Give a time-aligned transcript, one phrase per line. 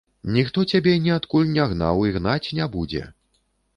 [0.35, 3.03] Ніхто цябе ніадкуль не гнаў і гнаць не будзе.